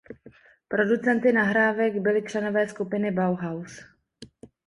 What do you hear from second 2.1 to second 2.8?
členové